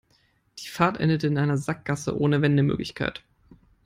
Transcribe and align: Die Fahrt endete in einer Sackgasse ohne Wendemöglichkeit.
Die 0.57 0.67
Fahrt 0.67 0.99
endete 0.99 1.27
in 1.27 1.37
einer 1.37 1.59
Sackgasse 1.59 2.19
ohne 2.19 2.41
Wendemöglichkeit. 2.41 3.23